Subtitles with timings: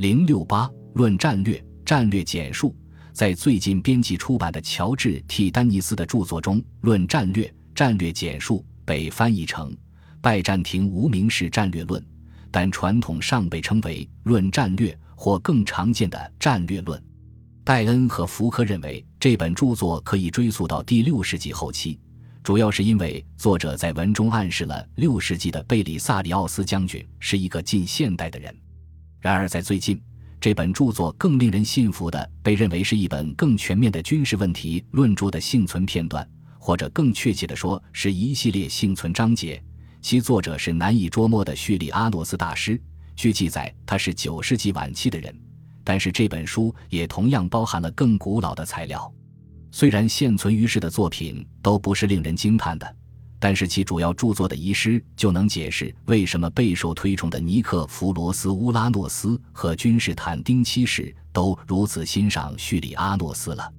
[0.00, 2.74] 零六八论战略战略简述，
[3.12, 9.70] 在最近编辑出版的乔治 ·T· 丹尼斯的著作中，《论战略战略简述》被翻译成
[10.22, 12.00] 《拜占庭无名氏战略论》，
[12.50, 16.98] 但传统上被称为《论战略》或更常见的《战略论》。
[17.62, 22.00] 戴恩和福克认为，这本著作可以追溯到第六世纪后期。
[22.42, 28.56] 主要是因为作者在文中暗示了六世纪的贝里萨里奥斯将军是一个近现代的人。
[29.20, 30.00] 然而，在最近，
[30.40, 36.26] 这本著作更令人信服的被认为是一本更全面的军事问题论著的幸存片段，
[36.58, 39.62] 或者更确切地说，是一系列幸存章节。
[40.00, 42.80] 其作者是难以捉摸的叙利阿诺斯大师。
[43.14, 45.34] 据记载，他是九世纪晚期的人。
[45.84, 49.12] 但是这本书也同样包含了更古老的材料。
[49.70, 52.96] 虽然现存于世的作品都不是令人惊叹的，
[53.42, 63.72] 但是其主要著作的遗失就能解释为什么备受推崇的尼克弗罗斯乌拉诺斯和君士坦丁七世都如此欣赏叙里阿诺斯了。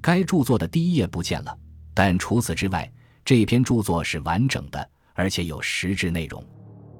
[0.00, 1.54] 该著作的第一页不见了，
[1.92, 2.90] 但除此之外，
[3.24, 6.42] 这篇著作是完整的，而且有实质内容。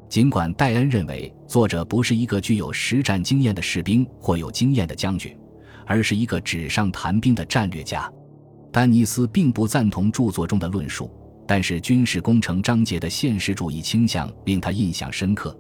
[0.09, 5.39] 尽管戴恩认为作者不是一个具有实战经验的士兵或有经验的将军，
[5.87, 8.13] 而是一个纸上谈兵的战略家。
[8.73, 11.09] 丹尼斯并不赞同著作中的论述，
[11.51, 15.59] 但是军事工程章节的现实主义倾向令他印象深刻。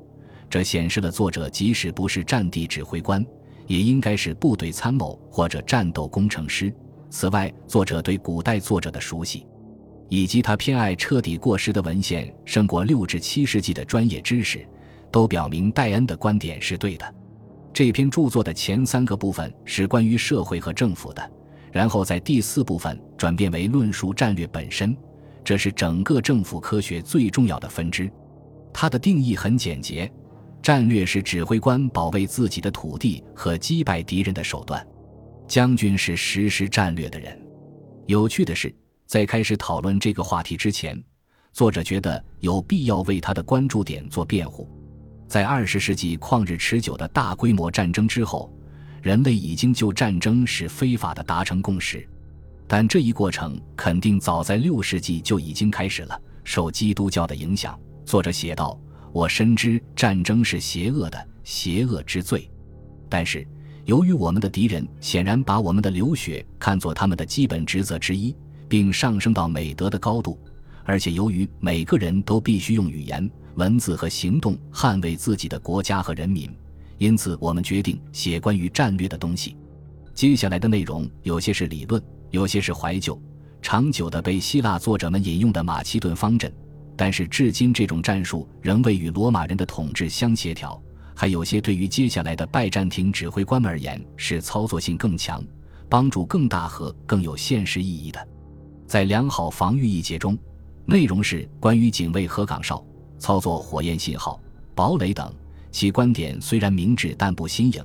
[0.49, 3.27] 这显示了作者即使不是战地指挥官，
[3.67, 6.73] 也应该是部队参谋或者战斗工程师。
[7.09, 9.45] 此外，作者对古代作者的熟悉，
[10.09, 14.65] 以及他偏爱彻底过时的文献胜过六至七世纪的专业知识，
[15.11, 17.15] 都表明戴恩的观点是对的。
[17.73, 21.31] 这篇著作的前三个部分是关于社会和政府的。
[21.73, 24.97] 然后在第四部分转变为论述战略本身，
[25.51, 28.09] 这是整个政府科学最重要的分支。
[28.73, 30.09] 它的定义很简洁：
[30.63, 34.87] 战略是指挥官保卫自己的土地和击败敌人的手段，
[35.49, 37.37] 将军是实施战略的人。
[38.07, 38.73] 有趣的是，
[39.07, 40.97] 在开始讨论这个话题之前，
[41.53, 44.71] 作者觉得有必要为他的关注点做辩护。
[45.27, 48.57] 在二十世纪旷日持久的大规模战争之后。
[49.03, 52.07] 人类已经就战争是非法的达成共识，
[52.73, 56.17] 但这一过程肯定早在六世纪就已经开始了。
[56.45, 58.81] 受基督教的影响，作者写道
[59.13, 62.49] ：“我深知战争是邪恶的，邪恶之罪。
[63.09, 63.45] 但是，
[63.87, 68.33] 由于我们的敌人显然把我们的流血看作他们的基本职责之一，
[68.69, 70.39] 并上升到美德的高度，
[70.85, 76.49] 而且由于每个人都必须用语言、文字和行动捍卫自己的国家和人民。”
[76.99, 79.57] 因此，我们决定写关于战略的东西。
[80.15, 83.21] 接下来的内容有些是理论，有些是怀旧、
[83.61, 86.53] 长久的被希腊作者们引用的马其顿方阵。
[86.97, 90.81] 但是，至今这种战术仍未与罗马人的统治相协调。
[91.15, 95.45] 还有些对于接下来的拜占庭指挥官们而言是操作性更强、
[95.89, 98.29] 帮助更大和更有现实意义的。
[98.87, 100.37] 在良好防御一节中，
[100.87, 102.83] 内容是关于警卫和岗哨、
[103.19, 104.41] 操作火焰信号、
[104.75, 105.31] 堡垒等。
[105.71, 107.85] 其观点虽然明智，但不新颖，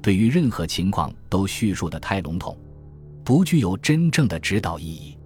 [0.00, 2.56] 对于任何情况都叙述的太笼统，
[3.24, 5.16] 不具有真正的指导意义。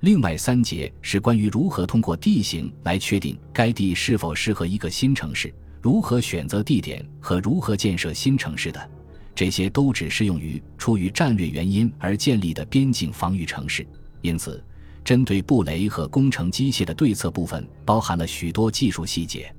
[0.00, 8.90] 另外三节是关于如何通过地形来确定该地是否适合一个新城市，如何选择地点和如何建设新城市的。
[9.34, 13.86] 这些都只适用于出于战略原因而建立的边境防御城市。
[14.20, 14.62] 因此，
[15.02, 19.52] 针对布雷和工程机械的对策部分包含了许多技术细节。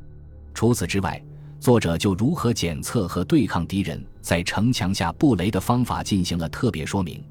[0.54, 1.22] 除此之外，
[1.60, 7.24] 作者就如何检测和对抗敌人在城墙下布雷的方法进行了特别说明，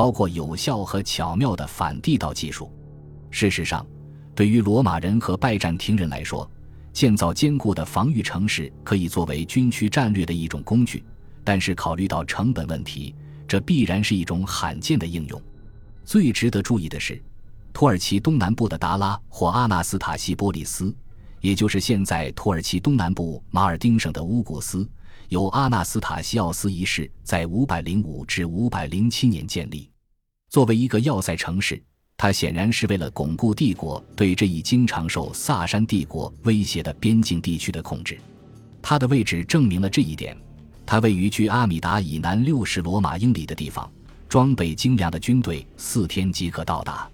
[0.00, 2.72] 包括有效和巧妙的反地道技术。
[3.30, 3.86] 事实上，
[4.34, 6.50] 对于罗马人和拜占庭人来说，
[6.90, 11.04] 建造坚固的防御城市可以作为军区战略的一种工具，
[11.44, 13.14] 但是考虑到成本问题，
[13.46, 15.38] 这必然是一种罕见的应用。
[16.02, 17.22] 最值得注意的是，
[17.70, 20.96] 土耳其东南部的达拉或阿纳斯塔西波利斯。
[21.42, 24.88] 也就是现在土耳其东南部马尔丁省的乌古斯，
[25.28, 29.89] 由阿纳斯塔西奥斯一世在505至507年建立。
[30.50, 31.80] 作为一个要塞城市，
[32.16, 38.18] 它显然是为了巩固帝国对这一经常受萨珊帝国威胁的边境地区的控制。
[38.82, 40.36] 它的位置证明了这一点。
[40.84, 43.88] 它位于距阿米达以南六十罗马英里的地方，
[44.28, 47.08] 装备精良的军队四天即可到达。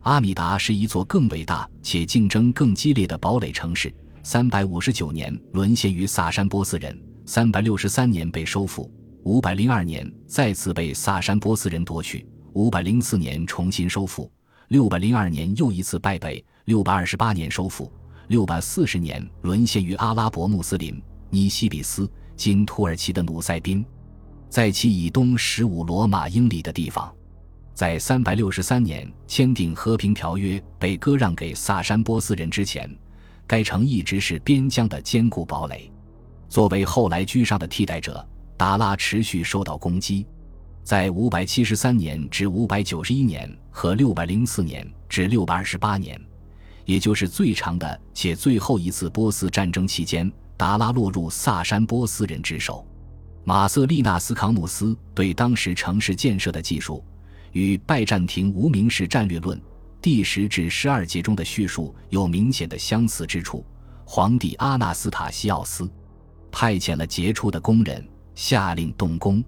[0.00, 3.94] 阿米达是一座更伟大且竞争更激烈的堡垒城市。
[4.24, 8.90] 三百五十九年沦陷于萨珊波斯人，三百六十三年被收复，
[9.22, 14.30] 五百零二年再次被萨珊波斯人夺取，五百零四年重新收复，
[14.68, 17.90] 六百零二年又一次败北，六百二十八年收复，
[18.28, 23.82] 六百四十年沦陷于阿拉伯穆斯林尼西比斯，今土耳其的努塞宾，
[24.50, 27.10] 在其以东十五罗马英里的地方，
[27.72, 32.94] 在三百六十三年签订和平条约被割让给萨珊波斯人之前，
[33.46, 35.90] 该城一直是边疆的坚固堡垒。
[36.50, 38.22] 作为后来居上的替代者，
[38.58, 40.26] 达拉持续受到攻击。
[40.82, 46.20] 在五百七十三年至五百九十一年和六百零四年至六百二十八年，
[46.84, 52.86] 也就是最长的且最后一次波斯战争期间，达拉落入萨珊波斯人之手。
[53.44, 57.04] 马瑟利纳斯康姆斯对当时城市建设的技术，
[57.52, 59.60] 与拜占庭无名氏战略论
[60.00, 63.64] 第十至十二节中的叙述有明显的相似之处。
[64.04, 65.88] 皇帝阿纳斯塔西奥斯
[66.50, 69.42] 派遣了杰出的工人，下令动工。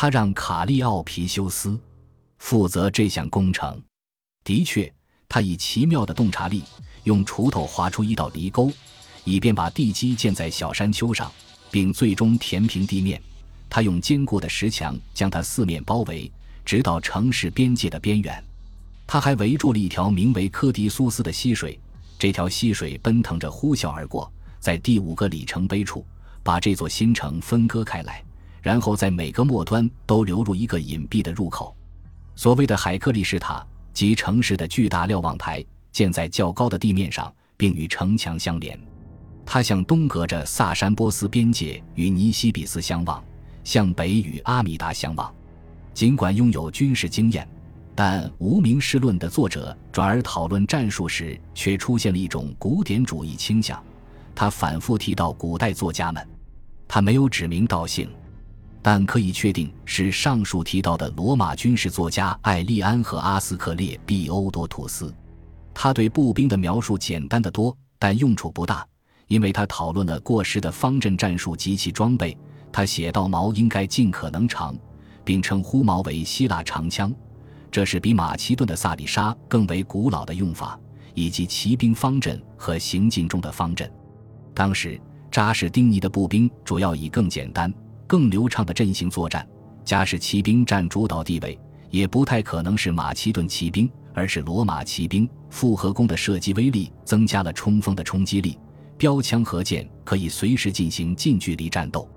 [0.00, 1.78] 他让卡利奥皮修斯
[2.38, 3.78] 负责这项工程。
[4.42, 4.90] 的确，
[5.28, 6.62] 他以奇妙的洞察力，
[7.04, 8.72] 用锄头划出一道犁沟，
[9.24, 11.30] 以便把地基建在小山丘上，
[11.70, 13.20] 并最终填平地面。
[13.68, 16.32] 他用坚固的石墙将它四面包围，
[16.64, 18.42] 直到城市边界的边缘。
[19.06, 21.78] 他还围住了一条名为科迪苏斯的溪水，
[22.18, 26.02] 这条溪水奔腾着呼啸而过，在第五个里程碑处，
[26.42, 28.24] 把这座新城分割开来。
[28.62, 31.74] 然后在每个末端都流入一个隐蔽的入口。
[32.34, 38.78] 所谓的海克力士塔即城市的巨大瞭望台，建在较高的地面上，并与城墙相连。
[39.44, 43.22] 它向东隔着萨珊波斯边界与尼西比斯相望，
[43.64, 45.34] 向北与阿米达相望。
[45.92, 47.46] 尽管拥有军事经验，
[47.94, 53.82] 但《无名氏论》的作者转而讨论战术时，却出现了一种古典主义倾向。
[54.34, 56.26] 他反复提到古代作家们，
[56.86, 58.08] 他没有指名道姓。
[58.82, 65.14] 但可以确定是上述提到的罗马军事作家艾利安和阿斯克列庇欧多图斯。
[65.74, 68.86] 他对步兵的描述简单的多，但用处不大，
[69.28, 72.36] 因为他讨论了过时的方阵战术及其装备。
[72.72, 74.76] 他写到矛应该尽可能长，
[75.24, 77.12] 并称呼矛为希腊长枪，
[77.70, 80.78] 这是比马其顿的萨里沙更为古老的用法，
[81.14, 83.90] 以及骑兵方阵和行进中的方阵。
[84.54, 85.00] 当时
[85.30, 87.72] 扎什丁尼的步兵主要以更简单。
[88.10, 89.48] 更流畅的阵型作战，
[89.84, 91.56] 加使骑兵占主导地位，
[91.90, 95.30] 也不太可能是马其顿骑兵，而是罗马骑兵。
[95.48, 98.58] 复合弓的射击威力增加了冲锋的冲击力，
[98.98, 102.10] 标枪和箭可以随时进行近距离战斗。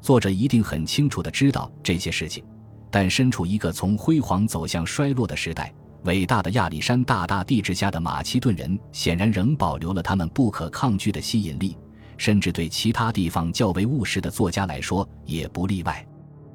[0.00, 2.44] 作者一定很清楚地知道这些事情，
[2.88, 5.74] 但身处一个从辉煌走向衰落的时代，
[6.04, 11.76] 伟大的亚历山大大帝之下的马其顿人显然仍保留了他们不可抗拒的吸引力。
[12.22, 16.06] 甚至对其他地方较为务实的作家来说也不例外。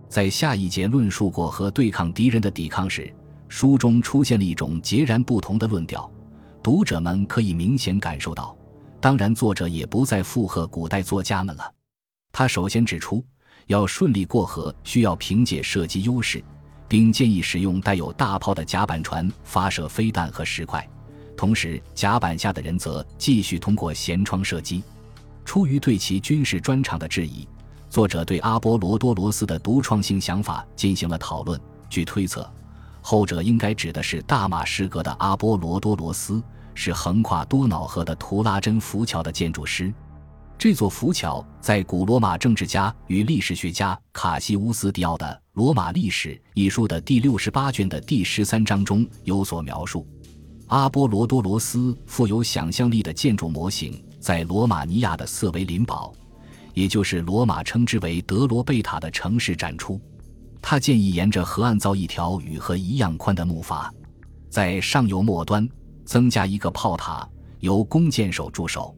[0.07, 3.13] 在下一节论述过和对抗敌人的抵抗时，
[3.49, 6.09] 书中出现了一种截然不同的论调，
[6.63, 8.57] 读者们可以明显感受到。
[9.01, 11.69] 当然，作者也不再附和古代作家们了。
[12.31, 13.21] 他首先指出，
[13.65, 16.41] 要顺利过河，需要凭借射击优势，
[16.87, 20.87] 并建议使用带有大炮的甲板船发射飞弹和石块，
[21.35, 24.81] 同时甲板下的人则继续通过舷窗射击。
[25.47, 27.47] 出于对其军事专长的质疑，
[27.89, 31.57] 作者对阿波罗多罗斯的独创性想法进行了讨论。
[31.89, 32.45] 据推测，
[33.01, 36.43] 后者应该指的是大马士革的阿波罗多罗斯，
[36.75, 39.91] 是横跨多瑙河的图拉真浮桥的建筑师。
[40.57, 50.05] 这座浮桥在古罗马政治家与历史学家卡西乌斯·迪奥的《罗马历史》一书的第六十八卷的第十三章中有所描述。
[50.67, 54.03] 阿波罗多罗斯富有想象力的建筑模型。
[54.19, 56.13] 在罗马尼亚的瑟维林堡，
[56.73, 59.99] 也就是罗马称之为德罗贝塔的城市展出。
[60.61, 63.89] 他建议沿着河岸造一条与河一样宽的木筏，
[64.49, 65.67] 在上游末端
[66.03, 67.27] 增加一个炮塔，
[67.59, 68.93] 由弓箭手驻守。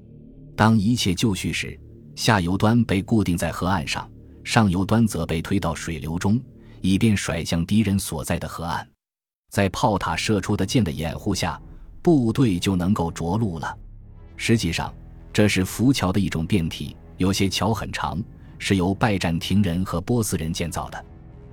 [0.55, 1.79] 当一切就绪时，
[2.15, 4.09] 下游端被固定在河岸上，
[4.43, 6.41] 上游端则被推到水流中，
[6.81, 8.87] 以便甩向敌人所在的河岸。
[9.51, 11.61] 在炮塔射出的箭的掩护下，
[12.01, 13.77] 部队就能够着陆了。
[14.37, 14.91] 实际上。
[15.39, 18.21] 这是浮桥的一种变体，有些桥很长，
[18.57, 21.05] 是由拜占庭人和波斯人建造的。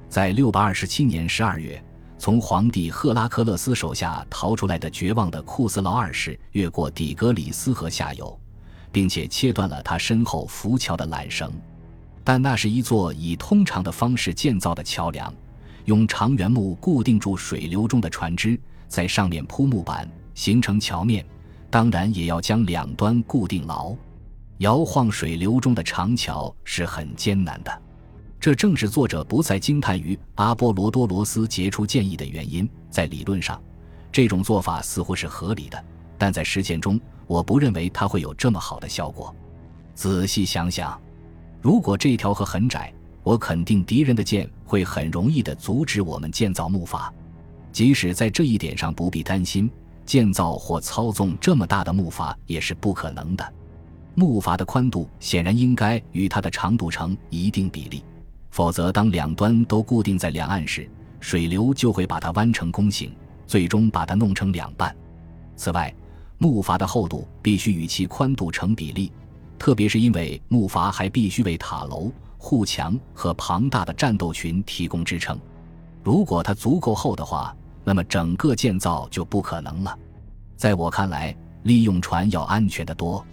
[0.08, 1.80] 在六百二十七年十二月，
[2.18, 8.36] 从皇帝赫拉克勒斯手下逃出来的绝望的库斯劳二世越过底格里斯河下游，
[8.90, 11.48] 并且切断了他身后浮桥的缆绳。
[12.24, 15.32] 但那是一座以通常的方式建造的桥梁，
[15.84, 21.24] 用长圆木固定住水流中的船只，在上面铺木板，形成桥面。
[21.70, 23.94] 当然也要将两端固定牢，
[24.58, 27.82] 摇晃水流中的长桥是很艰难的。
[28.38, 32.68] 这正是作者不再惊叹于阿波罗多罗斯杰出建议的原因。
[32.90, 33.60] 在理论上，
[34.12, 35.84] 这种做法似乎是合理的，
[36.16, 39.34] 但在实践中，我不认为它会有这么好的效果。
[39.94, 40.98] 仔细想想，
[41.60, 42.92] 如果这条河很窄，
[43.22, 47.10] 我肯定敌人的箭会很容易地阻止我们建造木筏。
[47.72, 49.68] 即使在这一点上不必担心，
[50.06, 53.52] 建造或操纵这么大的木筏也是不可能的。
[54.14, 58.02] 木筏的宽度显然应该与它的长度成一定比例，
[58.50, 60.88] 否则当两端都固定在两岸时，
[61.20, 63.14] 水流就会把它弯成弓形，
[63.46, 64.96] 最终把它弄成两半。
[65.54, 65.94] 此外，
[66.38, 69.12] 木筏的厚度必须与其宽度成比例，
[69.58, 75.38] 特别是因为木筏还必须为塔楼、护墙和庞大的战斗群提供支撑。
[76.02, 77.54] 如果它足够厚的话，
[77.86, 79.96] 那么整个建造就不可能了。
[80.56, 83.24] 在我看来，利用船要安全的多。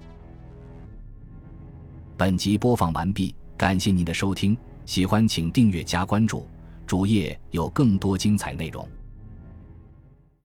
[2.16, 4.56] 本集播放完毕，感谢您的收听，
[4.86, 6.48] 喜欢请订阅加关注，
[6.86, 8.88] 主页有更多精彩内容。